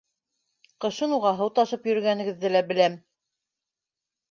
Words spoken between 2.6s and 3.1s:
беләм.